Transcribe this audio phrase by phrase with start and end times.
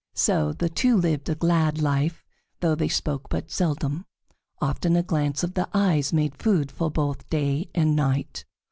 [0.15, 2.23] So the two lived a glad life,
[2.59, 4.07] though they spoke but seldom;
[4.59, 8.43] often a glance of the eyes made food for both day and night.